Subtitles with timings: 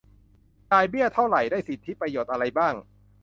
[0.71, 2.73] จ่ายเบี้ยเท่าไร ได้สิทธิประโยชน์อะไรบ้าง